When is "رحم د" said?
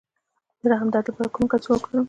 0.71-0.91